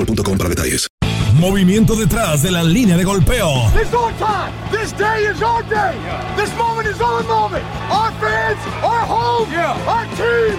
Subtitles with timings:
[0.00, 0.86] boostmobile.com para detalles.
[1.34, 3.48] Movimiento detrás de la línea de golpeo.
[3.74, 4.52] It's our time.
[4.70, 5.94] This day is our day.
[6.36, 7.64] This moment is our moment.
[7.90, 9.48] Our fans, our home,
[9.86, 10.58] our team.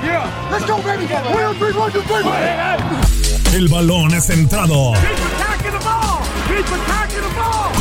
[0.51, 1.05] Let's go, baby.
[1.05, 2.23] One, three, one, two, three.
[3.53, 4.93] El balón es centrado.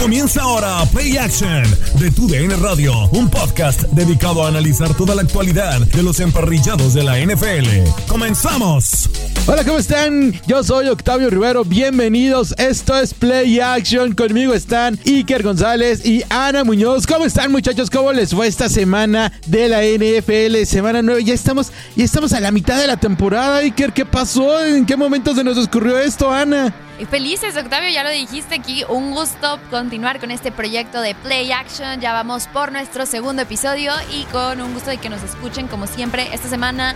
[0.01, 1.63] Comienza ahora Play Action
[1.99, 6.95] de Tu DN Radio, un podcast dedicado a analizar toda la actualidad de los emparrillados
[6.95, 7.87] de la NFL.
[8.09, 9.11] ¡Comenzamos!
[9.47, 10.33] Hola, ¿cómo están?
[10.47, 12.55] Yo soy Octavio Rivero, bienvenidos.
[12.57, 14.15] Esto es Play Action.
[14.15, 17.07] Conmigo están Iker González y Ana Muñoz.
[17.07, 17.91] ¿Cómo están, muchachos?
[17.91, 20.65] ¿Cómo les fue esta semana de la NFL?
[20.65, 21.25] Semana 9.
[21.25, 23.93] Ya estamos, ya estamos a la mitad de la temporada, Iker.
[23.93, 24.65] ¿Qué pasó?
[24.65, 26.75] ¿En qué momento se nos ocurrió esto, Ana?
[27.07, 28.85] Felices, Octavio, ya lo dijiste aquí.
[28.89, 32.01] Un gusto continuar con este proyecto de Play Action.
[32.01, 35.87] Ya vamos por nuestro segundo episodio y con un gusto de que nos escuchen como
[35.87, 36.95] siempre esta semana.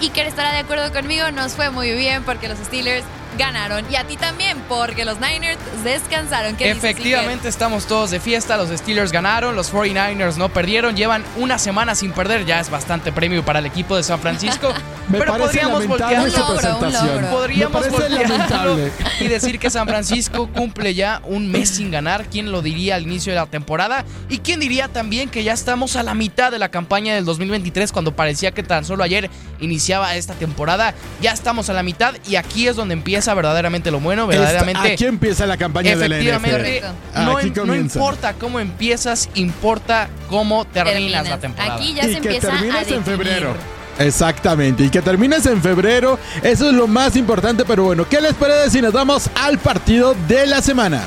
[0.00, 3.04] Iker estará de acuerdo conmigo, nos fue muy bien porque los Steelers
[3.38, 6.56] ganaron y a ti también porque los Niners descansaron.
[6.56, 11.24] ¿Qué dices, Efectivamente estamos todos de fiesta, los Steelers ganaron, los 49ers no perdieron, llevan
[11.36, 14.72] una semana sin perder, ya es bastante premio para el equipo de San Francisco.
[15.08, 18.78] Me pero parece podríamos voltearlo, podríamos voltearlo
[19.18, 22.26] y decir que San Francisco cumple ya un mes sin ganar.
[22.30, 24.04] ¿Quién lo diría al inicio de la temporada?
[24.28, 27.90] ¿Y quién diría también que ya estamos a la mitad de la campaña del 2023
[27.90, 30.94] cuando parecía que tan solo ayer iniciaba esta temporada?
[31.20, 34.92] Ya estamos a la mitad y aquí es donde empieza verdaderamente lo bueno, verdaderamente...
[34.92, 36.86] Aquí empieza la campaña de la NFL.
[37.14, 41.74] No, Aquí importa cómo empiezas, importa cómo terminas, la temporada.
[41.74, 43.54] Aquí ya y se que empieza a termines en febrero.
[43.98, 48.32] Exactamente, y que termines en febrero, eso es lo más importante, pero bueno, ¿qué les
[48.32, 51.02] parece si nos vamos al partido de la semana?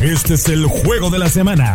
[0.00, 1.74] Este es el juego de la semana.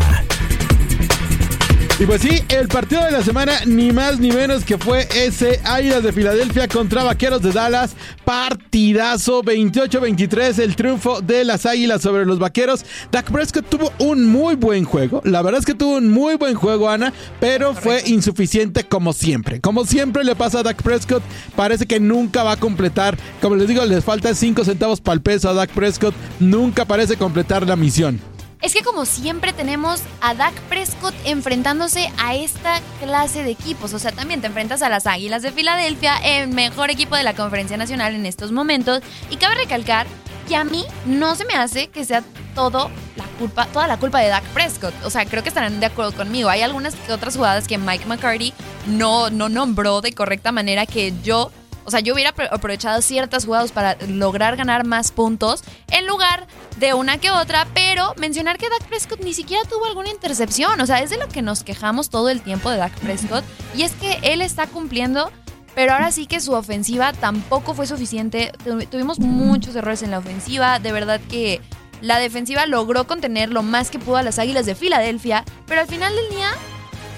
[1.99, 5.59] Y pues sí, el partido de la semana, ni más ni menos que fue ese
[5.63, 7.95] Águilas de Filadelfia contra Vaqueros de Dallas.
[8.25, 12.83] Partidazo 28-23, el triunfo de las Águilas sobre los Vaqueros.
[13.11, 15.21] Dak Prescott tuvo un muy buen juego.
[15.23, 19.61] La verdad es que tuvo un muy buen juego, Ana, pero fue insuficiente como siempre.
[19.61, 21.21] Como siempre le pasa a Dak Prescott,
[21.55, 23.19] parece que nunca va a completar.
[23.39, 26.15] Como les digo, les falta 5 centavos para el peso a Dak Prescott.
[26.39, 28.32] Nunca parece completar la misión.
[28.63, 33.93] Es que como siempre tenemos a Dak Prescott enfrentándose a esta clase de equipos.
[33.93, 37.35] O sea, también te enfrentas a las Águilas de Filadelfia, el mejor equipo de la
[37.35, 39.01] Conferencia Nacional en estos momentos.
[39.29, 40.07] Y cabe recalcar
[40.47, 42.23] que a mí no se me hace que sea
[42.55, 44.93] todo la culpa, toda la culpa de Dak Prescott.
[45.03, 46.47] O sea, creo que estarán de acuerdo conmigo.
[46.47, 48.53] Hay algunas otras jugadas que Mike McCarthy
[48.87, 51.51] no, no nombró de correcta manera que yo
[51.85, 56.47] o sea, yo hubiera apro- aprovechado ciertas jugadas para lograr ganar más puntos en lugar
[56.79, 60.79] de una que otra, pero mencionar que Dak Prescott ni siquiera tuvo alguna intercepción.
[60.81, 63.43] O sea, es de lo que nos quejamos todo el tiempo de Dak Prescott.
[63.75, 65.31] Y es que él está cumpliendo
[65.75, 68.51] pero ahora sí que su ofensiva tampoco fue suficiente.
[68.63, 71.61] Tu- Tuvimos muchos errores en la ofensiva, de verdad que
[71.99, 75.87] la defensiva logró contener lo más que pudo a las Águilas de Filadelfia, pero al
[75.87, 76.49] final del día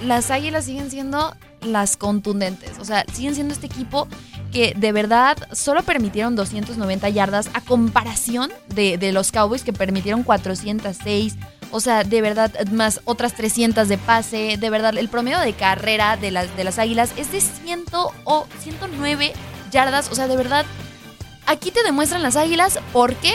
[0.06, 4.08] las Águilas siguen siendo las contundentes, o sea, siguen siendo este equipo
[4.56, 10.24] que de verdad solo permitieron 290 yardas a comparación de, de los Cowboys que permitieron
[10.24, 11.36] 406.
[11.72, 14.56] O sea, de verdad, más otras 300 de pase.
[14.58, 17.84] De verdad, el promedio de carrera de las, de las Águilas es de 100
[18.24, 19.34] o 109
[19.72, 20.10] yardas.
[20.10, 20.66] O sea, de verdad,
[21.48, 23.34] aquí te demuestran las Águilas por qué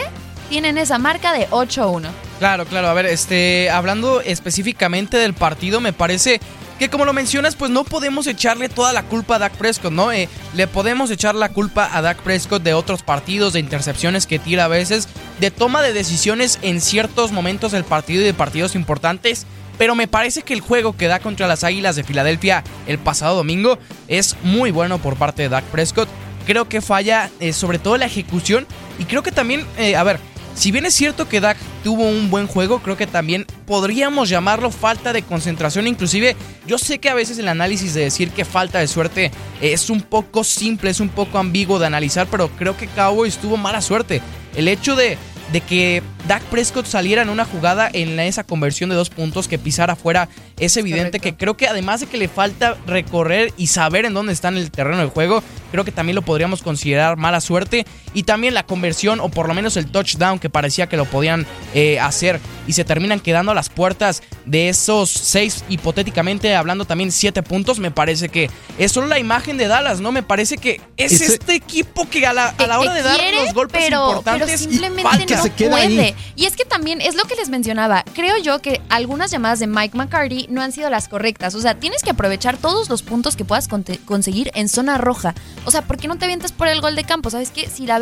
[0.49, 2.09] tienen esa marca de 8-1.
[2.39, 2.87] Claro, claro.
[2.87, 6.41] A ver, este, hablando específicamente del partido, me parece
[6.81, 10.11] que como lo mencionas, pues no podemos echarle toda la culpa a Dak Prescott, ¿no?
[10.11, 14.39] Eh, le podemos echar la culpa a Dak Prescott de otros partidos, de intercepciones que
[14.39, 15.07] tira a veces,
[15.39, 19.45] de toma de decisiones en ciertos momentos del partido y de partidos importantes.
[19.77, 23.35] Pero me parece que el juego que da contra las Águilas de Filadelfia el pasado
[23.35, 23.77] domingo
[24.07, 26.09] es muy bueno por parte de Dak Prescott.
[26.47, 28.65] Creo que falla eh, sobre todo la ejecución
[28.97, 30.19] y creo que también, eh, a ver,
[30.53, 34.69] si bien es cierto que Dak tuvo un buen juego, creo que también podríamos llamarlo
[34.71, 35.87] falta de concentración.
[35.87, 36.35] Inclusive,
[36.67, 39.31] yo sé que a veces el análisis de decir que falta de suerte
[39.61, 43.57] es un poco simple, es un poco ambiguo de analizar, pero creo que Cowboys tuvo
[43.57, 44.21] mala suerte.
[44.55, 45.17] El hecho de,
[45.51, 49.57] de que Dak Prescott saliera en una jugada en esa conversión de dos puntos que
[49.57, 54.05] pisara afuera, es evidente que creo que además de que le falta recorrer y saber
[54.05, 57.41] en dónde está en el terreno del juego, creo que también lo podríamos considerar mala
[57.41, 57.85] suerte.
[58.13, 61.45] Y también la conversión, o por lo menos el touchdown que parecía que lo podían
[61.73, 67.11] eh, hacer y se terminan quedando a las puertas de esos seis, hipotéticamente hablando también
[67.11, 70.11] siete puntos, me parece que es solo la imagen de Dallas, ¿no?
[70.11, 73.03] Me parece que es Ese- este equipo que a la, a la hora que de
[73.03, 75.35] dar los golpes pero, importantes pero simplemente falta.
[75.37, 76.01] no se queda puede.
[76.01, 76.15] ahí.
[76.35, 78.03] Y es que también es lo que les mencionaba.
[78.13, 81.55] Creo yo que algunas llamadas de Mike McCarty no han sido las correctas.
[81.55, 83.67] O sea, tienes que aprovechar todos los puntos que puedas
[84.05, 85.33] conseguir en zona roja.
[85.65, 87.29] O sea, ¿por qué no te avientas por el gol de campo?
[87.29, 87.69] ¿Sabes qué?
[87.69, 87.99] Si la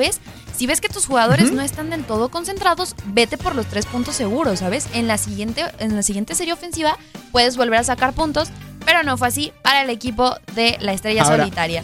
[0.55, 4.15] si ves que tus jugadores no están del todo concentrados, vete por los tres puntos
[4.15, 4.87] seguros, ¿sabes?
[4.93, 6.97] En la siguiente, en la siguiente serie ofensiva
[7.31, 8.49] puedes volver a sacar puntos.
[8.85, 11.83] Pero no fue así para el equipo de la estrella Ahora, solitaria.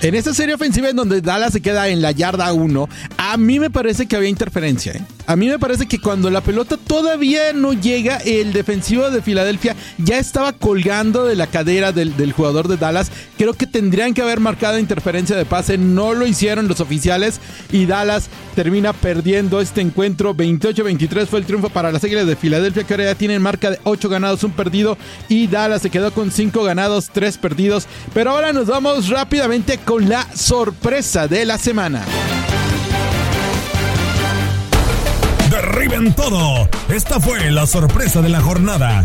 [0.00, 3.60] En esta serie ofensiva en donde Dallas se queda en la yarda 1, a mí
[3.60, 4.92] me parece que había interferencia.
[4.92, 5.02] ¿eh?
[5.26, 9.76] A mí me parece que cuando la pelota todavía no llega, el defensivo de Filadelfia
[9.98, 13.10] ya estaba colgando de la cadera del, del jugador de Dallas.
[13.38, 15.78] Creo que tendrían que haber marcado interferencia de pase.
[15.78, 17.40] No lo hicieron los oficiales
[17.70, 20.34] y Dallas termina perdiendo este encuentro.
[20.34, 23.80] 28-23 fue el triunfo para las Águilas de Filadelfia, que ahora ya tienen marca de
[23.84, 24.98] 8 ganados, un perdido.
[25.28, 27.86] Y Dallas se quedó con 5 ganados, 3 perdidos.
[28.12, 32.04] Pero ahora nos vamos rápidamente con la sorpresa de la semana.
[35.52, 36.66] Derriben todo.
[36.88, 39.04] Esta fue la sorpresa de la jornada.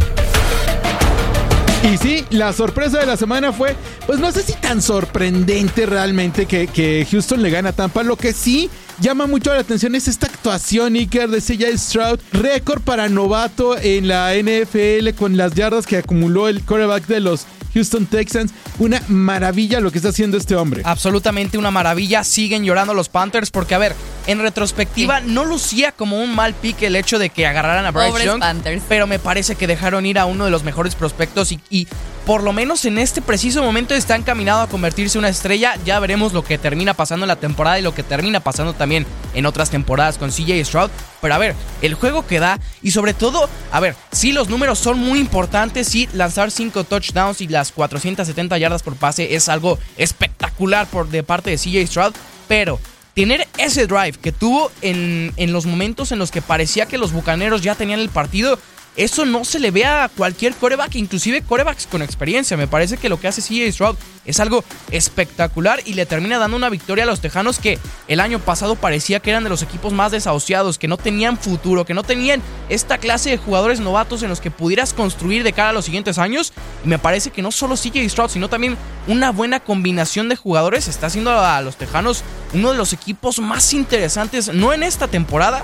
[1.84, 6.46] Y sí, la sorpresa de la semana fue, pues no sé si tan sorprendente realmente
[6.46, 8.02] que, que Houston le gana a Tampa.
[8.02, 8.70] Lo que sí
[9.02, 12.20] llama mucho la atención es esta actuación, Iker, de CJ Stroud.
[12.32, 17.46] Récord para novato en la NFL con las yardas que acumuló el quarterback de los
[17.78, 18.52] Houston Texans.
[18.80, 20.82] Una maravilla lo que está haciendo este hombre.
[20.84, 22.24] Absolutamente una maravilla.
[22.24, 23.96] Siguen llorando los Panthers porque, a ver,
[24.26, 28.10] en retrospectiva no lucía como un mal pique el hecho de que agarraran a Bryce
[28.10, 28.40] Pobres Young.
[28.40, 28.84] Panthers.
[28.90, 31.88] Pero me parece que dejaron ir a uno de los mejores prospectos y, y
[32.28, 35.76] por lo menos en este preciso momento está encaminado a convertirse en una estrella.
[35.86, 39.06] Ya veremos lo que termina pasando en la temporada y lo que termina pasando también
[39.34, 40.92] en otras temporadas con CJ Stroud.
[41.22, 44.78] Pero a ver, el juego que da y sobre todo, a ver, sí los números
[44.78, 49.80] son muy importantes, sí lanzar 5 touchdowns y las 470 yardas por pase es algo
[49.96, 52.14] espectacular por de parte de CJ Stroud,
[52.50, 52.78] pero
[53.16, 57.14] tener ese drive que tuvo en, en los momentos en los que parecía que los
[57.14, 58.60] bucaneros ya tenían el partido,
[58.97, 62.57] eso no se le ve a cualquier coreback, inclusive corebacks con experiencia.
[62.57, 66.57] Me parece que lo que hace CJ Stroud es algo espectacular y le termina dando
[66.57, 67.77] una victoria a los Tejanos que
[68.07, 71.85] el año pasado parecía que eran de los equipos más desahuciados, que no tenían futuro,
[71.85, 75.69] que no tenían esta clase de jugadores novatos en los que pudieras construir de cara
[75.69, 76.51] a los siguientes años.
[76.83, 78.77] Y me parece que no solo CJ Stroud, sino también
[79.07, 82.23] una buena combinación de jugadores está haciendo a los Tejanos
[82.54, 85.61] uno de los equipos más interesantes, no en esta temporada,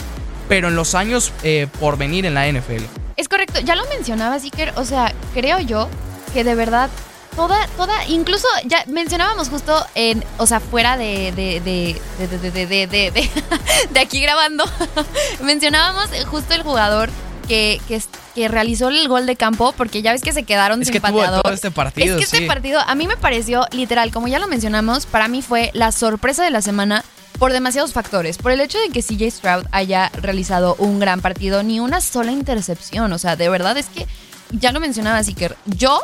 [0.48, 3.03] pero en los años eh, por venir en la NFL.
[3.16, 5.90] Es correcto, ya lo mencionaba Iker, o sea, creo yo
[6.34, 6.90] que de verdad
[7.36, 12.88] toda, toda, incluso ya mencionábamos justo en, o sea, fuera de, de, de, de, de,
[12.88, 14.66] de, de, aquí grabando,
[15.42, 17.10] mencionábamos justo el jugador
[17.48, 18.02] que, que,
[18.36, 21.02] que, realizó el gol de campo, porque ya ves que se quedaron es sin que
[21.02, 21.42] pateador.
[21.42, 24.48] Todo este partido, es que este partido a mí me pareció literal, como ya lo
[24.48, 27.04] mencionamos, para mí fue la sorpresa de la semana
[27.44, 28.38] por demasiados factores.
[28.38, 32.32] Por el hecho de que CJ Stroud haya realizado un gran partido, ni una sola
[32.32, 33.12] intercepción.
[33.12, 34.08] O sea, de verdad es que
[34.52, 35.58] ya lo mencionaba Iker.
[35.66, 36.00] Yo,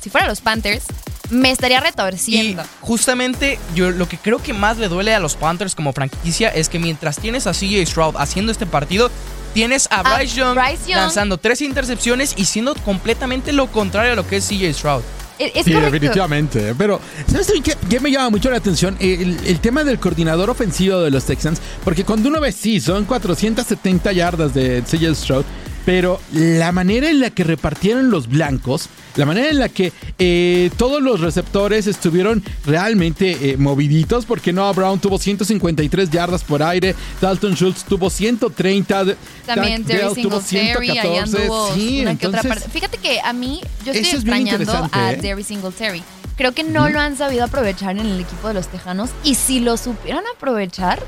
[0.00, 0.84] si fuera los Panthers,
[1.28, 2.62] me estaría Y retorciendo.
[2.82, 6.68] justamente yo lo que creo que más le duele a los Panthers como franquicia es
[6.68, 9.10] que mientras tienes a CJ Stroud haciendo este partido,
[9.54, 11.00] tienes a A Bryce Young, Bryce Young.
[11.00, 15.02] lanzando tres intercepciones y siendo completamente lo contrario a lo que es CJ Stroud.
[15.38, 15.92] Es, es sí, correcto.
[15.92, 16.74] definitivamente.
[16.76, 17.00] Pero,
[17.30, 18.96] ¿sabes qué, qué me llama mucho la atención?
[19.00, 21.60] El, el tema del coordinador ofensivo de los Texans.
[21.84, 25.44] Porque cuando uno ve, sí, son 470 yardas de CJ Stroud.
[25.86, 30.68] Pero la manera en la que repartieron los blancos, la manera en la que eh,
[30.76, 36.94] todos los receptores estuvieron realmente eh, moviditos, porque Noah Brown tuvo 153 yardas por aire,
[37.20, 39.16] Dalton Schultz tuvo 130, de-
[39.46, 41.36] También Terry tuvo Singletary, ahí 114.
[41.42, 42.78] anduvo Sí, una que otra entonces- parte.
[42.78, 45.18] Fíjate que a mí, yo estoy es extrañando a ¿eh?
[45.22, 46.02] Derry Singletary.
[46.36, 49.08] Creo que no lo han sabido aprovechar en el equipo de los Tejanos.
[49.24, 50.98] Y si lo supieran aprovechar,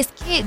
[0.00, 0.44] es que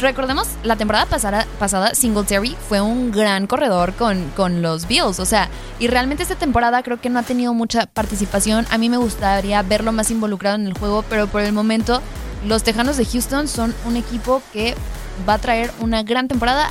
[0.00, 5.20] recordemos la temporada pasada, pasada Singletary fue un gran corredor con, con los Bills.
[5.20, 8.66] O sea, y realmente esta temporada creo que no ha tenido mucha participación.
[8.70, 12.02] A mí me gustaría verlo más involucrado en el juego, pero por el momento
[12.46, 14.74] los Tejanos de Houston son un equipo que
[15.28, 16.70] va a traer una gran temporada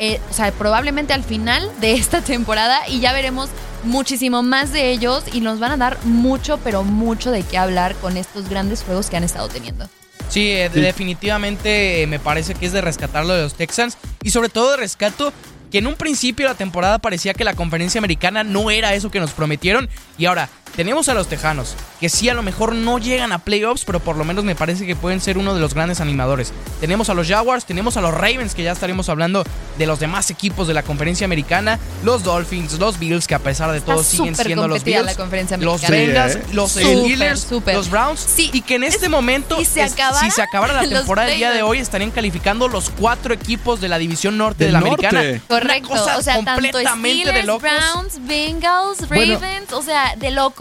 [0.00, 3.50] eh, o sea, probablemente al final de esta temporada y ya veremos
[3.82, 7.96] muchísimo más de ellos y nos van a dar mucho, pero mucho de qué hablar
[7.96, 9.88] con estos grandes juegos que han estado teniendo.
[10.28, 14.50] Sí, eh, definitivamente eh, me parece que es de rescatarlo de los Texans y sobre
[14.50, 15.32] todo de rescato
[15.70, 19.10] que en un principio de la temporada parecía que la conferencia americana no era eso
[19.10, 22.98] que nos prometieron y ahora tenemos a los Tejanos que sí a lo mejor no
[22.98, 25.74] llegan a playoffs pero por lo menos me parece que pueden ser uno de los
[25.74, 26.52] grandes animadores.
[26.80, 29.44] Tenemos a los Jaguars, tenemos a los Ravens que ya estaremos hablando
[29.76, 33.72] de los demás equipos de la conferencia americana, los Dolphins, los Bills que a pesar
[33.72, 35.80] de Está todo siguen siendo los Bills, la conferencia los.
[35.88, 36.44] Bengals, Sí, ¿eh?
[36.52, 40.30] los Steelers, los Browns Sí, y que en este es- momento y se es- si
[40.30, 41.70] se acabara la los temporada el día de Bengals.
[41.70, 45.06] hoy estarían calificando los cuatro equipos de la división norte Del de la norte.
[45.08, 45.42] americana.
[45.48, 45.88] Correcto.
[45.92, 47.62] Una cosa o sea, tanto completamente de Steelers, locos.
[47.62, 49.34] Browns, Bengals, Bueno.
[49.40, 50.57] Ravens, o sea, de locos.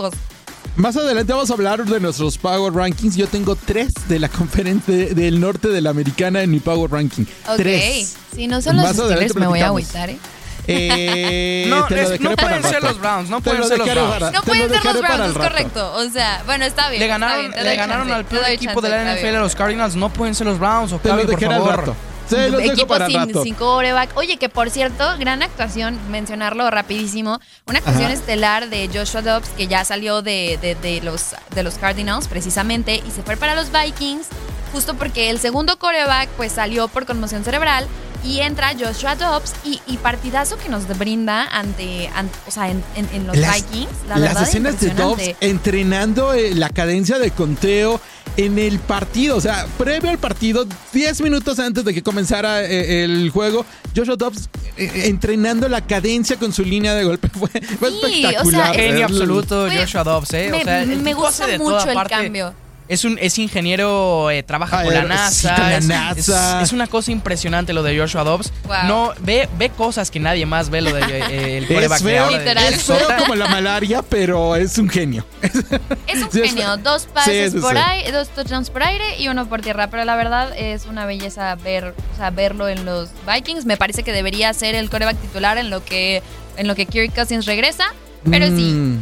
[0.76, 3.16] Más adelante vamos a hablar de nuestros Power Rankings.
[3.16, 6.92] Yo tengo tres de la conferencia de- del norte de la americana en mi Power
[6.92, 7.24] Ranking.
[7.50, 7.56] Ok.
[7.58, 8.16] Tres.
[8.36, 10.20] Si no son los Más adelante Steelers, me voy a agüitar, ¿eh?
[10.68, 14.14] Eh, No, es- pueden ser los Browns, no pueden lo ser los Browns.
[14.14, 15.94] para- No lo pueden ser los Browns, es correcto.
[15.96, 17.00] O sea, bueno, está bien.
[17.00, 19.40] Le está ganaron, bien, le ganaron chance, al peor equipo chance, de la NFL a
[19.40, 19.96] los Cardinals.
[19.96, 21.96] No pueden ser los Browns, lo Octavio, por favor.
[22.30, 23.44] Se los dejo equipo para sin, rato.
[23.44, 24.16] sin coreback.
[24.18, 27.40] Oye, que por cierto, gran actuación, mencionarlo rapidísimo.
[27.66, 28.14] Una actuación Ajá.
[28.14, 33.02] estelar de Joshua Dobbs, que ya salió de, de- de los, de los Cardinals, precisamente,
[33.08, 34.28] y se fue para los Vikings,
[34.74, 37.88] justo porque el segundo coreback pues salió por conmoción cerebral.
[38.24, 42.84] Y entra Joshua Dobbs y, y partidazo que nos brinda ante, ante- o sea, en,
[42.96, 43.92] en- en los Las- Vikings.
[44.10, 48.02] La Las escenas de Dobbs entrenando eh, la cadencia de conteo
[48.38, 53.04] en el partido, o sea, previo al partido, 10 minutos antes de que comenzara eh,
[53.04, 53.66] el juego,
[53.96, 57.30] Joshua Dobbs eh, entrenando la cadencia con su línea de golpe.
[57.34, 58.76] Fue, fue Sí, o sea, espectacular.
[58.76, 60.50] Genio absoluto, Fue- Joshua Dobbs, ¿eh?
[60.52, 62.14] me, o sea, gusta mucho el parte.
[62.14, 62.54] cambio.
[62.88, 65.50] Es un es ingeniero, eh, trabaja Ah, con la eh, NASA.
[65.50, 66.60] sí, con la es, NASA.
[66.62, 68.54] es- es una cosa impresionante lo de Joshua Dobbs.
[68.66, 68.76] Wow.
[68.88, 72.10] No, ve, ve cosas que nadie más ve lo de eh, el Es quarterback de
[72.10, 72.74] feo, ahora de Literal.
[72.74, 75.26] es feo como la malaria, pero es un genio.
[75.42, 77.82] Es un Sí, es- genio, dos pases sí, por sí.
[77.86, 81.54] aire, dos touchdowns por aire y uno por tierra, pero la verdad es una belleza
[81.56, 83.66] ver, o sea, verlo en los Vikings.
[83.66, 86.22] Me parece que debería ser el coreback titular en lo que
[86.56, 87.84] en lo que Kirk Cousins regresa,
[88.30, 88.98] pero sí.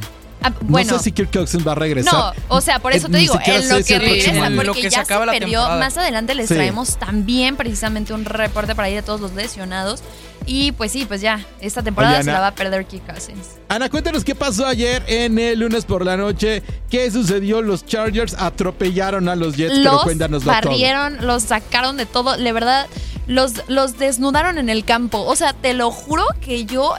[0.48, 2.14] Ah, bueno, no sé si Kirk Cousins va a regresar.
[2.14, 4.82] no, o sea, por eso Eh, te digo, en lo que regresa, porque Lo que
[4.84, 5.60] se ya la se perdió.
[5.60, 5.80] temporada.
[5.80, 6.54] Más adelante les Sí.
[6.56, 10.02] traemos también precisamente un reporte por ahí de todos los lesionados.
[10.48, 13.48] Y pues sí, pues ya, esta temporada Oye, se la va a perder Kirk Cousins.
[13.68, 16.62] Ana, cuéntanos qué pasó ayer en el lunes por la noche.
[16.92, 17.64] ¿Qué sucedió?
[17.64, 20.70] Los Chargers atropellaron a los Jets, pero los cuéntanoslo todo.
[20.70, 22.38] barrieron, los sacaron de todo.
[22.38, 22.86] De verdad,
[23.26, 25.24] los, los desnudaron en el campo.
[25.26, 26.94] O sea, te lo juro que yo.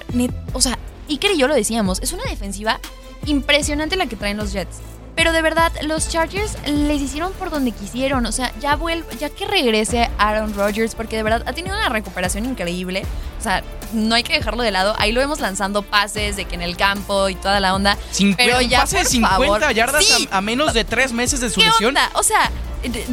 [0.52, 0.76] o sea,
[1.08, 2.00] Iker y yo lo decíamos.
[2.02, 2.80] Es una defensiva
[3.26, 4.78] impresionante la que traen los Jets.
[5.14, 8.26] Pero de verdad, los Chargers les hicieron por donde quisieron.
[8.26, 11.88] O sea, ya vuelve, ya que regrese Aaron Rodgers, porque de verdad ha tenido una
[11.88, 13.02] recuperación increíble.
[13.40, 13.62] O sea,
[13.94, 14.94] no hay que dejarlo de lado.
[14.98, 17.96] Ahí lo vemos lanzando pases de que en el campo y toda la onda.
[18.36, 19.72] Pero ya, pase de por 50 favor.
[19.74, 21.88] yardas Sí, a, a menos de tres meses de su ¿Qué lesión.
[21.96, 22.10] onda?
[22.12, 22.50] O sea,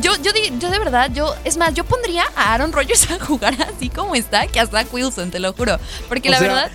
[0.01, 3.55] yo, yo, yo de verdad, yo, es más, yo pondría a Aaron Rodgers a jugar
[3.73, 5.79] así como está que a Zach Wilson, te lo juro.
[6.09, 6.71] Porque O la sea, verdad,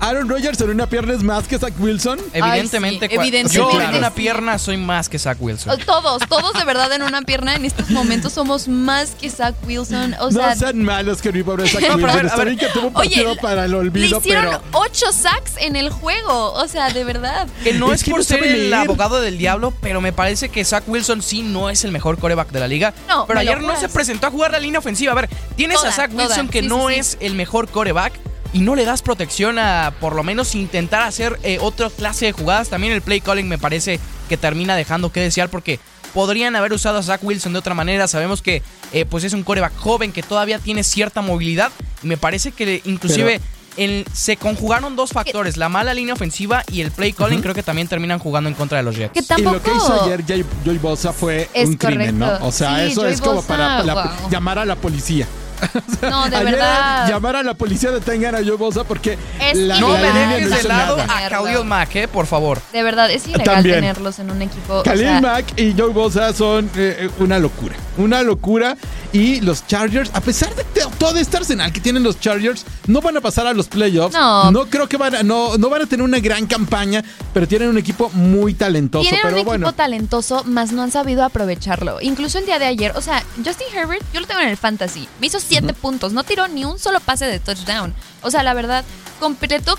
[0.00, 2.18] Aaron Rodgers en una pierna es más que Zach Wilson.
[2.32, 5.78] Evidentemente, Ay, sí, evidentemente yo en una pierna soy más que Zach Wilson.
[5.84, 10.14] todos, todos de verdad en una pierna en estos momentos somos más que Zach Wilson.
[10.20, 12.14] O sea, no sean malos que mi pobre Zach No, Wilson.
[12.14, 12.46] ver, a Está ver.
[12.46, 14.62] bien que tuvo un Oye, partido para el le olvido, hicieron pero...
[14.72, 16.52] ocho sacks en el juego.
[16.54, 17.46] O sea, de verdad.
[17.62, 20.48] Que no Es es, que por no ser el abogado del diablo, pero me parece
[20.48, 22.94] que Zach Wilson sí no es el mejor coreback de la liga.
[23.06, 25.12] No, pero ayer no se presentó a jugar la línea ofensiva.
[25.12, 26.24] A ver, tienes Toda, a Zach toda.
[26.26, 27.00] Wilson que Sí, no sí, sí.
[27.00, 28.14] es el mejor coreback
[28.52, 32.32] y no le das protección a por lo menos intentar hacer eh, otra clase de
[32.32, 32.68] jugadas.
[32.68, 35.78] También el play calling me parece que termina dejando que desear porque
[36.14, 38.08] podrían haber usado a Zach Wilson de otra manera.
[38.08, 41.70] Sabemos que eh, pues es un coreback joven que todavía tiene cierta movilidad.
[42.02, 43.40] Y me parece que inclusive
[43.76, 47.40] el- se conjugaron dos factores, la mala línea ofensiva y el play calling.
[47.42, 49.12] Creo que también terminan jugando en contra de los Jets.
[49.12, 52.30] Que Y lo que tampoco- hizo ayer Jay- Joey Bosa fue Es un crimen, ¿no?
[52.40, 54.30] O sea, Sí, eso es como para la- wow.
[54.30, 55.28] llamar a la policía.
[56.02, 57.08] No, de Ayer verdad.
[57.08, 60.56] llamar a la policía detengan a Joey Bosa porque Es la, No me dejes no
[60.56, 61.26] de lado nada.
[61.26, 62.60] a Khalil Mack, eh, por favor.
[62.72, 63.76] De verdad, es ilegal También.
[63.76, 64.78] tenerlos en un equipo.
[64.78, 67.76] o Khalil sea, Mack y Joey Bosa son eh, una locura.
[67.98, 68.76] Una locura.
[69.12, 70.64] Y los Chargers, a pesar de
[70.98, 74.14] todo este arsenal que tienen los Chargers, no van a pasar a los playoffs.
[74.14, 74.66] No.
[74.70, 77.02] creo que van a, no, no van a tener una gran campaña,
[77.34, 79.02] pero tienen un equipo muy talentoso.
[79.02, 79.72] Tienen pero un equipo bueno.
[79.72, 82.00] talentoso, más no han sabido aprovecharlo.
[82.00, 85.08] Incluso el día de ayer, o sea, Justin Herbert, yo lo tengo en el fantasy.
[85.20, 87.94] Me hizo siete puntos, no tiró ni un solo pase de touchdown.
[88.22, 88.84] O sea, la verdad,
[89.18, 89.76] completó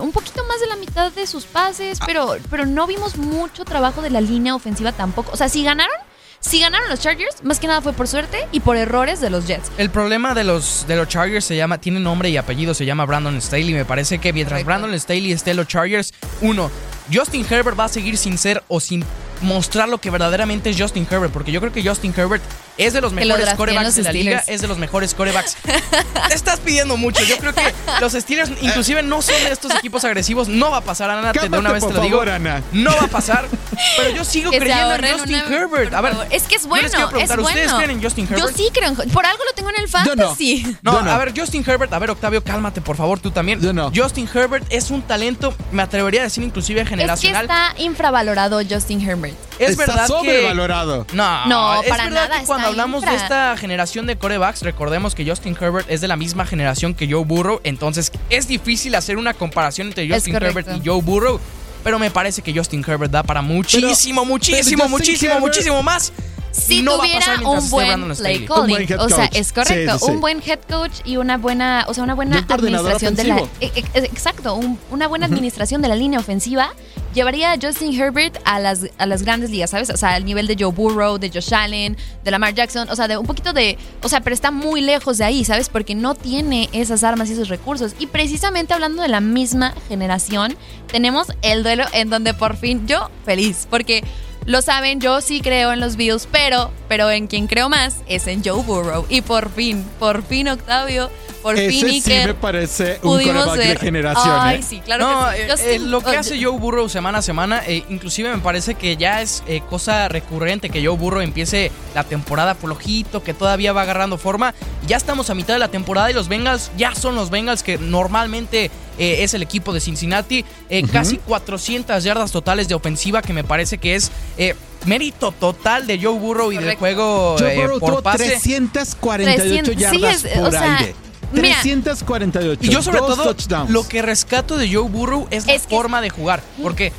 [0.00, 2.04] un poquito más de la mitad de sus pases, Ah.
[2.06, 5.30] pero, pero no vimos mucho trabajo de la línea ofensiva tampoco.
[5.32, 5.94] O sea, si ganaron,
[6.40, 9.46] si ganaron los Chargers, más que nada fue por suerte y por errores de los
[9.46, 9.70] Jets.
[9.78, 13.04] El problema de los, de los Chargers se llama, tiene nombre y apellido, se llama
[13.06, 13.72] Brandon Staley.
[13.72, 14.64] Me parece que mientras.
[14.64, 16.70] Brandon Staley esté en los Chargers, uno,
[17.12, 19.04] Justin Herbert va a seguir sin ser o sin
[19.40, 22.42] mostrar lo que verdaderamente es Justin Herbert, porque yo creo que Justin Herbert
[22.78, 25.14] es de los lo mejores draftean corebacks los de la liga, es de los mejores
[25.14, 25.56] corebacks.
[26.28, 27.24] Te estás pidiendo mucho.
[27.24, 27.62] Yo creo que
[28.00, 30.46] los Steelers inclusive no son de estos equipos agresivos.
[30.48, 32.18] No va a pasar, Ana, te- de una Cámate, vez te lo digo.
[32.18, 32.62] favor, Ana.
[32.72, 33.48] No va a pasar.
[33.96, 35.94] Pero yo sigo Que creyendo en Justin una- Herbert.
[35.94, 37.78] A ver, es que es yo bueno, les quiero es preguntar, ¿ustedes bueno.
[37.78, 38.40] creen en Justin Herbert?
[38.42, 40.22] Yo sí creo en Por algo lo tengo en el Yo no.
[40.28, 40.76] fantasy.
[40.82, 41.10] No, Yo no.
[41.10, 43.60] a ver, Justin Herbert, a ver, Octavio, cálmate, por favor, tú también.
[43.60, 43.90] Yo no.
[43.94, 49.00] Justin Herbert es un talento, me atrevería a decir, inclusive Es que está infravalorado Justin
[49.00, 49.34] Herbert.
[49.58, 50.08] Es Está verdad que.
[50.08, 51.06] sobrevalorado.
[51.12, 55.14] No, No, es para verdad nada, que cuando hablamos de esta generación de corebacks, recordemos
[55.14, 59.16] que Justin Herbert es de la misma generación que Joe Burrow, entonces es difícil hacer
[59.16, 60.34] una comparación entre Justin.
[60.36, 61.40] Herbert y Joe Burrow,
[61.84, 66.12] pero me parece que Justin Herbert da para muchísimo, muchísimo, muchísimo, Herbert- muchísimo más.
[66.52, 69.36] Si no tuviera un buen play calling, Un buen head o sea, coach.
[69.36, 70.10] es correcto, Sí, sí, sí.
[70.12, 73.72] un buen head coach y una buena, o sea, una buena administración de la, e-
[73.74, 76.74] e- exacto, un- una buena administración de la línea ofensiva
[77.14, 79.90] llevaría a Justin Herbert a las, a las grandes ligas, ¿sabes?
[79.90, 83.08] O sea, al nivel de Joe Burrow, de Josh Allen, de Lamar Jackson, o sea,
[83.08, 85.68] de un poquito de, o sea, pero está muy lejos de ahí, ¿sabes?
[85.68, 87.94] Porque no tiene esas armas y esos recursos.
[87.98, 90.56] Y precisamente hablando de la misma generación,
[90.90, 94.02] tenemos el duelo en donde por fin yo feliz, porque
[94.44, 98.26] lo saben, yo sí creo en los Bills, pero, pero en quien creo más es
[98.26, 99.06] en Joe Burrow.
[99.08, 101.10] Y por fin, por fin Octavio,
[101.42, 104.36] por Ese fin sí Iker, me parece un coreback de generación.
[104.40, 104.62] Ay, ¿eh?
[104.62, 105.42] sí, claro no, que sí.
[105.42, 108.38] eh, eh, sí- lo que oye, hace Joe Burrow semana a semana, eh, inclusive me
[108.40, 113.34] parece que ya es eh, cosa recurrente que Joe Burrow empiece la temporada flojito, que
[113.34, 114.54] todavía va agarrando forma.
[114.86, 117.78] Ya estamos a mitad de la temporada y los Bengals ya son los Bengals que
[117.78, 120.44] normalmente eh, es el equipo de Cincinnati.
[120.68, 124.54] Eh, Casi 400 yardas totales de ofensiva que me parece que es eh,
[124.86, 128.24] mérito total de Joe Burrow y del juego Joe eh, Burrow por tuvo pase.
[128.26, 130.94] 348 300, sí, yardas o por sea, aire.
[131.32, 131.60] Mira.
[131.62, 132.60] 348.
[132.62, 133.70] Y yo sobre dos todo touchdowns.
[133.70, 136.92] lo que rescato de Joe Burrow es la Es que- forma de jugar, porque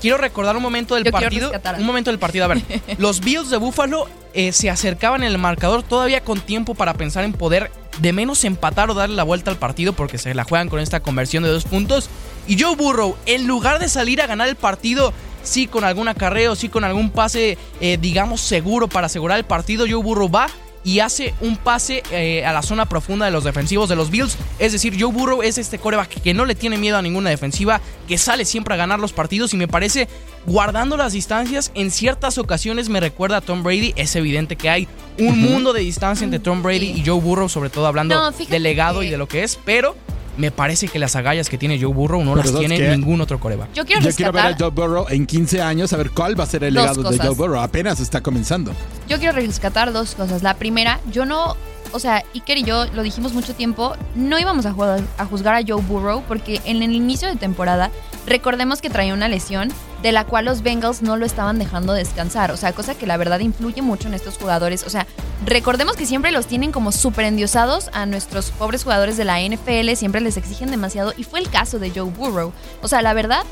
[0.00, 2.62] quiero recordar un momento del Yo partido, un momento del partido, a ver,
[2.98, 7.24] los Bills de Buffalo eh, se acercaban en el marcador todavía con tiempo para pensar
[7.24, 10.68] en poder de menos empatar o darle la vuelta al partido porque se la juegan
[10.68, 12.08] con esta conversión de dos puntos
[12.46, 16.54] y Joe Burrow en lugar de salir a ganar el partido sí con algún acarreo,
[16.54, 20.46] sí con algún pase eh, digamos seguro para asegurar el partido, Joe Burrow va
[20.82, 24.36] y hace un pase eh, a la zona profunda de los defensivos de los Bills.
[24.58, 27.80] Es decir, Joe Burrow es este coreback que no le tiene miedo a ninguna defensiva,
[28.08, 30.08] que sale siempre a ganar los partidos y me parece,
[30.46, 33.92] guardando las distancias, en ciertas ocasiones me recuerda a Tom Brady.
[33.96, 34.88] Es evidente que hay
[35.18, 38.54] un mundo de distancia entre Tom Brady y Joe Burrow, sobre todo hablando No, fíjate
[38.54, 39.94] de legado que- y de lo que es, pero
[40.36, 42.96] me parece que las agallas que tiene Joe Burrow no Pero las ¿sabes tiene qué?
[42.96, 43.72] ningún otro coreback.
[43.74, 46.44] yo quiero Yo quiero ver a Joe Burrow en 15 años, a ver cuál va
[46.44, 47.18] a ser el Dos legado de.
[47.18, 47.60] Joe Burrow.
[47.60, 48.72] Apenas está comenzando.
[49.08, 50.42] yo quiero rescatar dos cosas.
[50.42, 51.56] La primera, yo no,
[51.92, 55.54] o sea, Iker y yo lo dijimos mucho tiempo, no íbamos a, jugar- a juzgar
[55.56, 57.90] a Joe Burrow porque en el inicio de temporada
[58.26, 62.50] recordemos que traía una lesión de la cual los Bengals no lo estaban dejando descansar,
[62.50, 65.06] o sea, cosa que la verdad influye mucho en estos jugadores, o sea,
[65.44, 69.94] recordemos que siempre los tienen como súper endiosados a nuestros pobres jugadores de la NFL,
[69.96, 72.52] siempre les exigen demasiado y fue el caso de Joe Burrow,
[72.82, 73.44] o sea, la verdad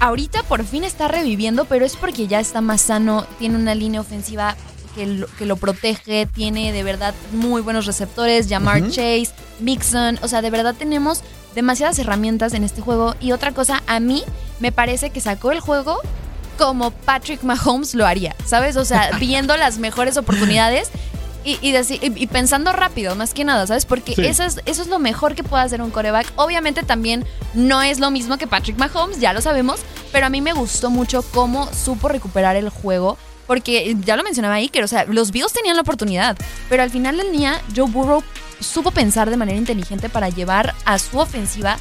[0.00, 4.00] ahorita por fin está reviviendo, pero es porque ya está más sano, tiene una línea
[4.00, 4.56] ofensiva
[4.94, 8.88] que lo, que lo protege, tiene de verdad muy buenos receptores, Jamar.
[8.88, 9.28] Chase,
[9.60, 11.22] Mixon, o sea, de verdad tenemos
[11.56, 13.16] demasiadas herramientas en este juego.
[13.20, 14.22] Y otra cosa, a mí
[14.60, 15.98] me parece que sacó el juego
[16.58, 18.76] como Patrick Mahomes lo haría, ¿sabes?
[18.76, 20.90] O sea, viendo las mejores oportunidades.
[21.44, 23.86] Y, y, deci- y- y pensando rápido, más que nada, ¿sabes?
[23.86, 24.26] Porque Sí.
[24.26, 26.32] eso, es, eso es lo mejor que puede hacer un coreback.
[26.34, 29.78] Obviamente también no es lo mismo que Patrick Mahomes, ya lo sabemos,
[30.10, 33.16] pero a mí me gustó mucho cómo supo recuperar el juego.
[33.46, 36.36] Porque ya lo mencionaba Iker, o sea, los Bills tenían la oportunidad,
[36.68, 38.24] pero al final del día Joe Burrow
[38.60, 41.78] supo pensar de manera inteligente para llevar a su ofensiva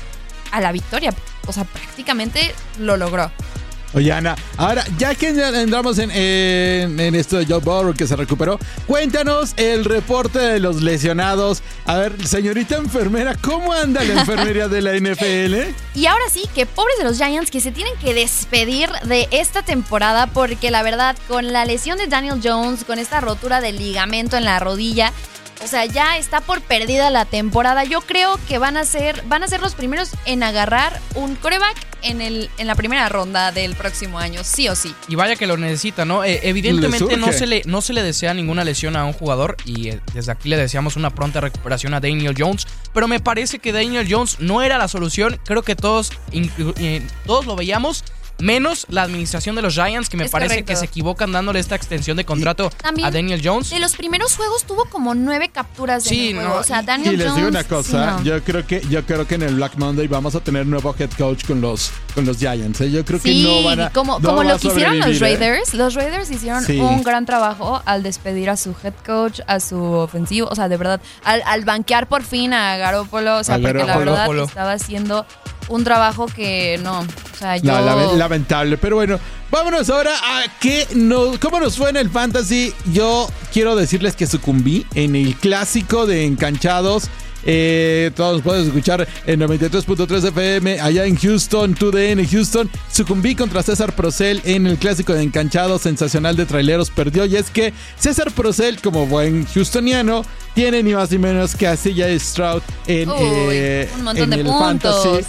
[0.52, 1.14] a la victoria.
[1.48, 3.32] O sea, prácticamente lo logró.
[3.94, 8.18] Oye, Ana, ahora, ya que entramos en, en- en esto de Joe Burrow que se
[8.18, 11.64] recuperó, cuéntanos el reporte de los lesionados.
[11.86, 15.74] A ver, señorita enfermera, ¿cómo anda la enfermería de la NFL?
[15.98, 19.62] Y ahora sí, que pobres de los Giants que se tienen que despedir de esta
[19.64, 24.36] temporada porque la verdad, con la lesión de Daniel Jones, con esta rotura del ligamento
[24.36, 25.14] en la rodilla,
[25.66, 27.84] o sea, ya está por perdida la temporada.
[27.84, 31.76] Yo creo que van a ser, van a ser los primeros en agarrar un coreback
[32.04, 34.94] en, el, en la primera ronda del próximo año, sí o sí.
[35.08, 36.24] Y vaya que lo necesita, ¿no?
[36.24, 39.90] Eh, evidentemente no se, le, no se le desea ninguna lesión a un jugador y
[39.90, 43.72] eh, desde aquí le deseamos una pronta recuperación a Daniel Jones, pero me parece que
[43.74, 48.04] Daniel Jones no era la solución, creo que todos, inclu- eh, todos lo veíamos.
[48.40, 50.70] Menos la administración de los Giants, que me Es parece correcto.
[50.72, 53.70] que se equivocan dándole esta extensión de contrato También- a Daniel Jones.
[53.70, 56.50] De los primeros juegos tuvo como nueve capturas Sí, el juego.
[56.56, 57.36] no, o sea, Daniel Y les Jones.
[57.38, 58.24] digo una sí, cosa, no.
[58.24, 61.10] yo creo que yo creo que en el Black Monday vamos a tener nuevo head
[61.18, 62.82] coach con los con los Giants.
[62.82, 62.92] ¿eh?
[62.92, 65.08] Yo creo que Sí, no van a como, no como va lo que hicieron los
[65.16, 65.20] ¿eh?
[65.20, 65.74] Raiders.
[65.74, 66.78] Los Raiders hicieron Sí.
[66.80, 70.48] un gran trabajo al despedir a su head coach, a su ofensivo.
[70.50, 73.38] O sea, de verdad, al, al banquear por fin a Garoppolo.
[73.38, 75.26] O sea, A porque la verdad estaba haciendo
[75.70, 77.00] un trabajo que no.
[77.02, 77.72] O sea, yo.
[77.72, 78.78] No, lame- lamentable.
[78.78, 79.20] Pero bueno,
[79.52, 82.74] vámonos ahora a qué no, cómo nos fue en el fantasy.
[82.94, 87.10] Yo quiero decirles que sucumbí en el clásico de enganchados.
[87.48, 92.68] Eh, todos pueden escuchar en 93.3 FM allá en Houston, 2DN Houston.
[92.92, 96.90] Sucumbí contra César Procel en el clásico de enganchados sensacional de traileros.
[96.90, 100.24] Perdió y es que César Procel, como buen houstoniano,
[100.56, 104.30] tiene ni más ni menos que a CJ Stroud en, Uy, eh, un montón en
[104.32, 105.04] de el puntos.
[105.04, 105.26] fantasy.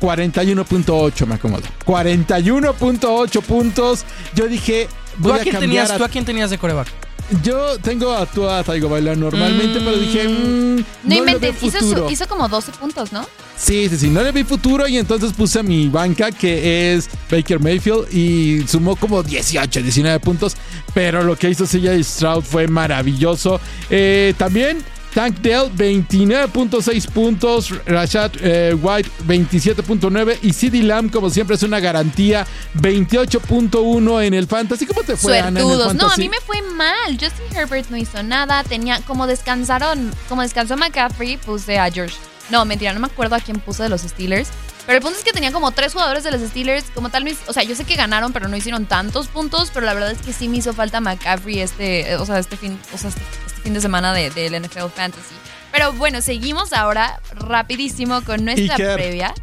[0.00, 1.62] 41.8 me acomodo.
[1.84, 4.04] 41.8 puntos.
[4.34, 6.58] Yo dije, ¿Tú voy a, a quién cambiar tenías, a- ¿Tú a quién tenías de
[6.58, 6.88] coreback?
[7.42, 9.84] Yo tengo a tu a Taigo Baila normalmente, Mm.
[9.84, 12.06] pero dije, mm, No, no, le inventes, hizo, futuro.
[12.06, 13.26] su- hizo como 12 puntos, ¿no?
[13.54, 17.10] Sí, sí, sí, no le vi futuro y entonces puse a mi banca que es
[17.30, 20.56] Baker Mayfield y sumó como 18, 19 puntos,
[20.94, 23.60] pero lo que hizo CJ Stroud fue maravilloso.
[23.90, 24.78] Eh, también
[25.14, 31.80] Tank Dell 29.6 puntos, Rashad eh, White 27.9 y CD Lamb como siempre es una
[31.80, 34.86] garantía 28.1 en el fantasy.
[34.86, 35.86] ¿Cómo te fue Ana en el Suertudos.
[35.88, 36.06] fantasy?
[36.06, 37.12] No, a mí me fue mal.
[37.12, 38.62] Justin Herbert no hizo nada.
[38.64, 42.16] Tenía, como descansaron, como descansó McCaffrey, puse a George.
[42.50, 44.48] No, mentira, no me acuerdo a quién puse de los Steelers.
[44.86, 46.86] Pero el punto es que tenía como tres jugadores de los Steelers.
[46.94, 49.70] Como tal, no o sea, yo sé que ganaron, pero no hicieron tantos puntos.
[49.72, 52.56] Pero la verdad es que sí me hizo falta McCaffrey este, eh, o sea, este
[52.56, 53.20] fin, o sea, este
[53.68, 55.34] fin de semana de- del NFL Fantasy.
[55.70, 58.94] Pero bueno, seguimos ahora rapidísimo con nuestra Iker.
[58.94, 59.34] previa.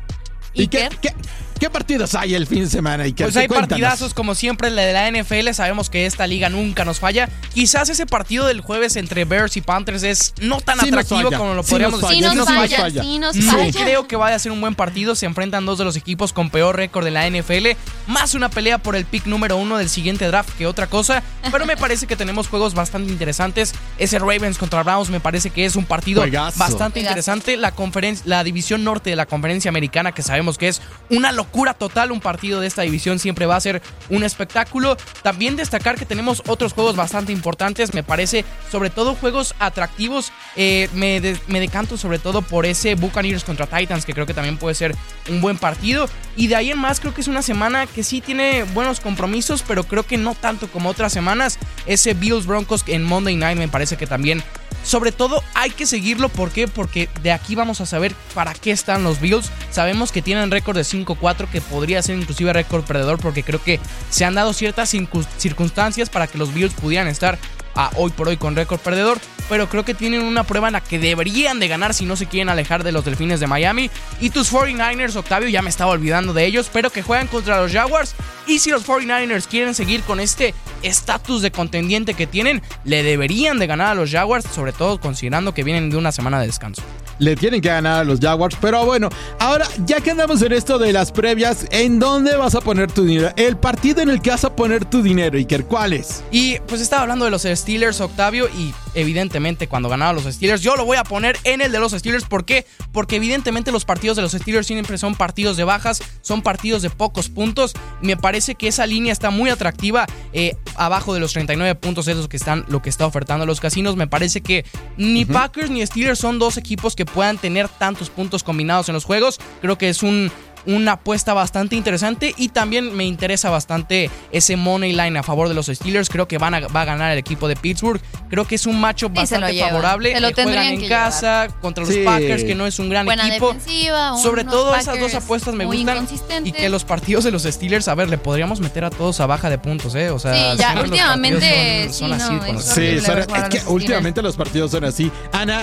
[0.55, 1.13] ¿Y qué, Iker.
[1.59, 3.03] Qué- partidos hay el fin de semana?
[3.03, 3.25] Iker?
[3.27, 3.69] Pues hay Cuéntanos.
[3.69, 7.27] partidazos como siempre la de la NFL, sabemos que esta liga nunca nos falla.
[7.53, 11.37] Quizás ese partido del jueves entre Bears y Panthers es no tan Sí atractivo falla,
[11.37, 12.21] como lo sí podríamos Sí decir.
[12.23, 13.01] nos sí nos falla, falla.
[13.01, 13.83] sí nos No falla.
[13.83, 15.15] creo que vaya a ser un buen partido.
[15.15, 17.75] Se enfrentan dos de los equipos con peor récord de la NFL.
[18.07, 21.23] Más una pelea por el pick número uno del siguiente draft que otra cosa.
[21.51, 23.73] Pero me parece que tenemos juegos bastante interesantes.
[23.97, 26.57] Ese Ravens contra Browns me parece que es un partido Juegazo.
[26.59, 26.99] bastante Juegazo.
[26.99, 27.57] interesante.
[27.57, 31.44] La, conferencia, la división norte de la conferencia americana, que sabemos que es una locura
[31.77, 32.11] total.
[32.11, 34.97] Un partido de esta división siempre va a ser un espectáculo.
[35.21, 37.93] También destacar que tenemos otros juegos bastante importantes.
[37.93, 40.31] Me parece, sobre todo, juegos atractivos.
[40.55, 44.57] Eh, me, me decanto sobre todo por ese Buccaneers contra Titans, que creo que también
[44.57, 44.95] puede ser
[45.29, 46.07] un buen partido.
[46.35, 49.63] Y de ahí en más, creo que es una semana que sí tiene buenos compromisos,
[49.67, 51.57] pero creo que no tanto como otras semanas.
[51.85, 54.43] Ese Bills Broncos en Monday Night me parece que también
[54.85, 56.67] sobre todo hay que seguirlo, ¿por qué?
[56.67, 59.49] Porque de aquí vamos a saber para qué están los Bills.
[59.71, 63.79] Sabemos que tienen récord de 5-4, que podría ser inclusive récord perdedor, porque creo que
[64.09, 67.37] se han dado ciertas circun- circunstancias para que los Bills pudieran estar
[67.77, 69.19] a hoy por hoy con récord perdedor,
[69.49, 72.25] pero creo que tienen una prueba en la que deberían de ganar si no se
[72.25, 73.91] quieren alejar de los Delfines de Miami.
[74.21, 77.73] Y tus 49ers, Octavio, ya me estaba olvidando de ellos, pero que juegan contra los
[77.73, 78.15] Jaguars.
[78.47, 83.59] Y si los 49ers quieren seguir con este estatus de contendiente que tienen, le deberían
[83.59, 86.81] de ganar a los Jaguars, sobre todo considerando que vienen de una semana de descanso.
[87.19, 88.57] Le tienen que ganar a los Jaguars.
[88.59, 92.61] Pero bueno, ahora ya que andamos en esto de las previas, ¿en dónde vas a
[92.61, 93.31] poner tu dinero?
[93.35, 96.23] El partido en el que vas a poner tu dinero, Iker, ¿cuál es?
[96.31, 100.75] Y pues estaba hablando de los Steelers, Octavio, y evidentemente cuando ganaban los Steelers, yo
[100.75, 102.25] lo voy a poner en el de los Steelers.
[102.25, 102.65] ¿Por qué?
[102.91, 106.89] Porque evidentemente los partidos de los Steelers siempre son partidos de bajas, son partidos de
[106.89, 107.73] pocos puntos.
[108.01, 112.27] Me parece que esa línea está muy atractiva eh, abajo de los 39 puntos esos
[112.27, 113.95] que están lo que está ofertando los casinos.
[113.95, 114.65] Me parece que
[114.97, 119.05] ni Packers ni Steelers son dos equipos que puedan tener tantos puntos combinados en los
[119.05, 119.39] juegos.
[119.61, 120.31] Creo que es un
[120.65, 125.53] una apuesta bastante interesante y también me interesa bastante ese money line a favor de
[125.53, 126.09] los Steelers.
[126.09, 128.01] Creo que van a, va a ganar el equipo de Pittsburgh.
[128.29, 130.13] Creo que es un macho bastante favorable.
[130.13, 132.01] Se lo Eh, juegan en casa contra los Sí.
[132.03, 133.53] Packers, que no es un gran Buena equipo.
[133.53, 136.07] defensiva, Sobre todo esas dos apuestas me gustan.
[136.43, 139.25] Y que los partidos de los Steelers, a ver, le podríamos meter a todos a
[139.25, 140.09] baja de puntos, ¿eh?
[140.09, 142.33] O sea, Sí, ya, últimamente, son, son sí, así.
[142.51, 145.11] no, es Sí, son- es que últimamente los partidos son así.
[145.31, 145.61] Ana,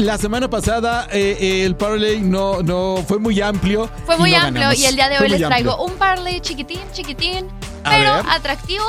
[0.00, 3.88] la semana pasada eh, eh, el parlay no, no fue muy amplio.
[4.06, 4.78] Fue muy no amplio ganamos.
[4.80, 5.86] y el día de hoy les traigo amplio.
[5.92, 7.48] un parlay chiquitín, chiquitín,
[7.84, 8.24] A pero ver.
[8.28, 8.84] atractivo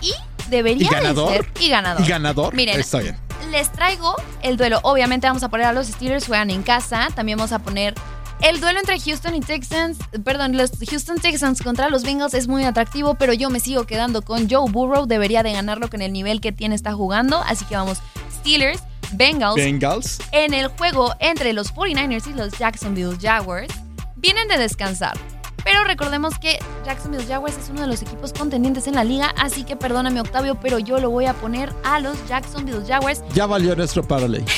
[0.00, 0.12] y
[0.50, 1.30] debería ¿Y ganador?
[1.30, 2.04] de ser y ganador.
[2.04, 2.54] ¿Y ganador?
[2.54, 3.16] Miren, Está bien.
[3.50, 4.80] les traigo el duelo.
[4.82, 7.08] Obviamente vamos a poner a los Steelers juegan en casa.
[7.14, 7.94] También vamos a poner
[8.42, 9.98] el duelo entre Houston y Texans.
[10.24, 14.22] Perdón, los Houston Texans contra los Bengals es muy atractivo, pero yo me sigo quedando
[14.22, 15.06] con Joe Burrow.
[15.06, 17.42] Debería de ganarlo con el nivel que tiene está jugando.
[17.46, 17.98] Así que vamos
[18.32, 19.56] Steelers, Bengals.
[19.56, 20.18] Bengals.
[20.32, 23.72] En el juego entre los 49ers y los Jacksonville Jaguars,
[24.16, 25.16] vienen de descansar.
[25.64, 29.64] Pero recordemos que Jacksonville Jaguars es uno de los equipos contendientes en la liga, así
[29.64, 33.22] que perdóname Octavio, pero yo lo voy a poner a los Jacksonville Jaguars.
[33.32, 34.44] Ya valió nuestro parlay.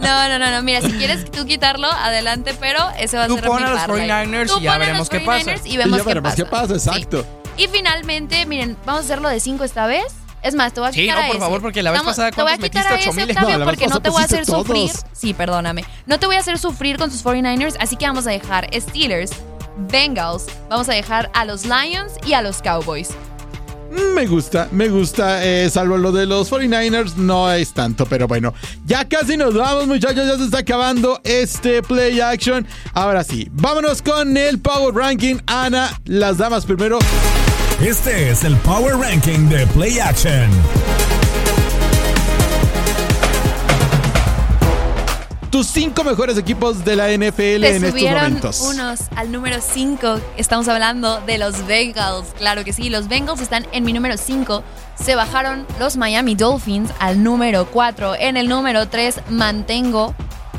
[0.00, 3.34] No, no, no, no, mira, si quieres tú quitarlo, adelante, pero ese va a Tú
[3.34, 4.08] ser pon mi a los parlay.
[4.08, 5.50] 49ers Tú y ya pon veremos qué pasa.
[5.52, 6.74] 49ers Y vemos, ya veremos qué qué pasa, pasa.
[6.92, 7.22] exacto.
[7.56, 7.62] Sí.
[7.64, 10.04] Y finalmente, miren, vamos a hacerlo de 5 esta vez.
[10.42, 11.44] Es más, te voy a Sí, quitar no, a por ese.
[11.44, 13.30] favor, porque la vez Vamos- pasada, te voy a ¿cuántos quitar a ese, 8,000?
[13.30, 14.90] Octavio, No, la vez porque no pasada te voy a hacer pusiste sufrir.
[14.92, 15.04] todos.
[15.12, 15.84] Sí, perdóname.
[16.06, 19.30] No te voy a hacer sufrir con tus 49ers, así que vamos a dejar Steelers,
[19.90, 23.10] Bengals, vamos a dejar a los Lions y a los Cowboys.
[23.90, 28.28] Mm, Me gusta, me gusta, eh, salvo lo de los 49ers, no es tanto, pero
[28.28, 28.54] bueno,
[28.86, 32.66] ya casi nos vamos muchachos, ya se está acabando este play action.
[32.94, 35.36] Ahora sí, vámonos con el Power Ranking.
[35.46, 36.98] Ana, las damas primero.
[37.80, 40.50] Este es el Power Ranking de Play Action.
[45.48, 48.60] Tus cinco mejores equipos de la NFL Te en estos subieron momentos.
[48.60, 50.20] unos al número 5.
[50.36, 52.28] Estamos hablando de los Bengals.
[52.36, 54.62] Claro que sí, los Bengals están en mi número 5.
[55.02, 58.14] Se bajaron los Miami Dolphins al número 4.
[58.16, 60.14] En el número 3 mantengo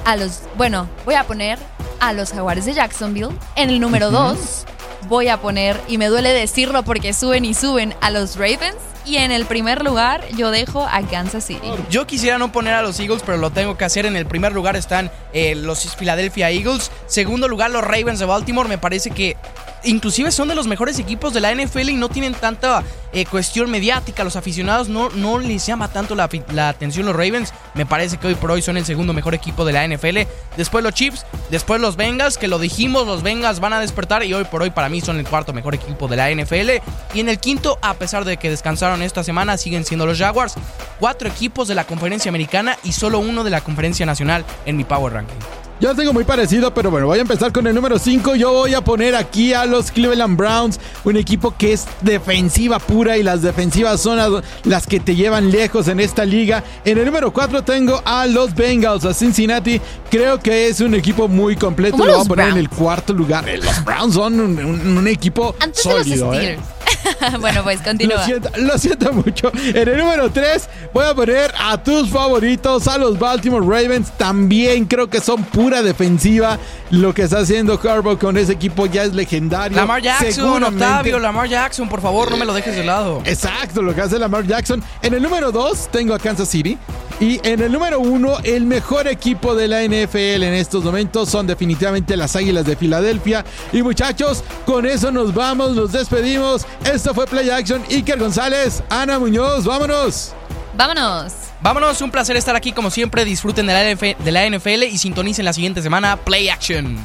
[0.06, 0.42] a los...
[0.58, 1.60] Bueno, voy a poner
[2.00, 3.30] a los Jaguares de Jacksonville.
[3.56, 4.66] En el número 2
[5.08, 8.76] voy a poner, y me duele decirlo porque suben y suben, a los Ravens.
[9.04, 11.68] Y en el primer lugar yo dejo a Kansas City.
[11.90, 14.06] Yo quisiera no poner a los Eagles, pero lo tengo que hacer.
[14.06, 16.92] En el primer lugar están eh, los Philadelphia Eagles.
[17.08, 18.70] Segundo lugar, los Ravens de Baltimore.
[18.70, 19.38] Me parece que
[19.84, 23.70] inclusive son de los mejores equipos de la NFL y no tienen tanta eh, cuestión
[23.70, 24.24] mediática.
[24.24, 26.30] Los aficionados no, no les llama tanto la,
[26.70, 27.54] atención los Ravens.
[27.74, 30.20] Me parece que hoy por hoy son el segundo mejor equipo de la NFL.
[30.58, 34.34] Después los Chiefs, después los Bengals, que lo dijimos, los Bengals van a despertar y
[34.34, 36.70] hoy por hoy para mí son el cuarto mejor equipo de la NFL.
[37.14, 40.56] Y en el quinto, a pesar de que descansaron esta semana, siguen siendo los Jaguars.
[41.00, 44.84] Cuatro equipos de la conferencia americana y solo uno de la conferencia nacional en mi
[44.84, 45.61] Power Ranking.
[45.82, 48.36] Yo los tengo muy parecido, pero bueno, voy a empezar con el número 5.
[48.36, 53.18] Yo voy a poner aquí a los Cleveland Browns, un equipo que es defensiva pura
[53.18, 56.64] y las defensivas son las- que te llevan lejos en esta liga.
[56.86, 59.82] En el número 4 tengo a los Bengals, a Cincinnati.
[60.12, 61.98] Creo que es un equipo muy completo.
[61.98, 62.72] ¿Cómo Lo voy a poner en Browns?
[62.72, 63.44] el cuarto lugar.
[63.50, 66.60] Los Browns son un, un- un equipo Antes de sólido, ¿eh?
[67.40, 68.18] Bueno, pues continúa.
[68.18, 69.52] Lo siento, lo siento mucho.
[69.56, 74.12] En el número 3 voy a poner a tus favoritos, a los Baltimore Ravens.
[74.18, 76.58] También creo que son pura defensiva.
[76.90, 79.78] Lo que está haciendo Harbaugh con ese equipo ya es legendario.
[79.78, 83.22] Lamar Jackson, Seguramente- Octavio, Lamar Jackson, por favor, no me lo dejes de lado.
[83.26, 84.84] Exacto, lo que hace Lamar Jackson.
[85.02, 86.78] En el número 2 tengo a Kansas City.
[87.22, 91.46] Y en el número 1, el mejor equipo de la NFL en estos momentos son
[91.46, 93.46] definitivamente las Águilas de Filadelfia.
[93.72, 96.66] Y muchachos, con eso nos vamos, nos despedimos.
[96.84, 97.84] Esto fue Play Action.
[97.92, 100.34] Iker González, Ana Muñoz, vámonos.
[100.76, 101.34] Vámonos.
[101.62, 103.24] Vámonos, un placer estar aquí como siempre.
[103.24, 106.98] Disfruten de la, NF de la NFL y sintonicen la siguiente semana Play Action.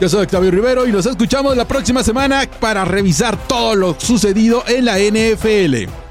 [0.00, 4.62] Yo soy Octavio Rivero y nos escuchamos la próxima semana para revisar todo lo sucedido
[4.68, 6.05] en la NFL.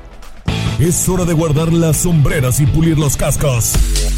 [0.80, 3.76] Es hora de guardar las sombreras y pulir los cascos.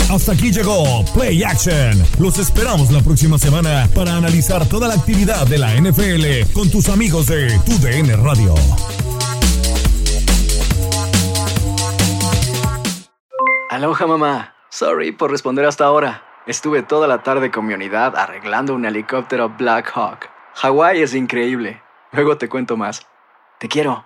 [0.09, 2.03] Hasta aquí llegó Play Action.
[2.19, 6.89] Los esperamos la próxima semana para analizar toda la actividad de la NFL con tus
[6.89, 8.55] amigos de Tu DN Radio.
[13.69, 14.55] Aloha mamá.
[14.69, 16.23] Sorry por responder hasta ahora.
[16.47, 20.27] Estuve toda la tarde con mi unidad arreglando un helicóptero Black Hawk.
[20.55, 21.83] Hawái es increíble.
[22.13, 23.05] Luego te cuento más.
[23.59, 24.05] Te quiero.